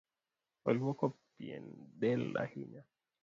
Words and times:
Oluoko 0.71 1.09
pien 1.37 1.67
del 1.99 2.35
ahinya. 2.35 2.83